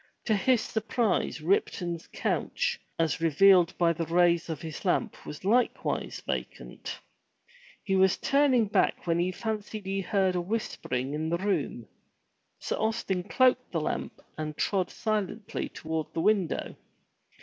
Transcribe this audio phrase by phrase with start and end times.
[0.25, 6.21] To his surprise Ripton's couch as revealed by the rays of his lamp was likewise
[6.25, 6.97] vacant.
[7.83, 11.87] He was turning back when he fancied he heard whispering in the room.
[12.57, 16.75] Sir Austin cloaked the lamp and trod silently toward the window.